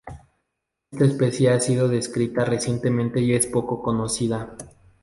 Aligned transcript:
Esta 0.91 1.05
especie 1.05 1.51
ha 1.51 1.59
sido 1.59 1.87
descrita 1.87 2.43
recientemente 2.43 3.19
y 3.21 3.35
es 3.35 3.45
poco 3.45 3.83
conocida. 3.83 4.57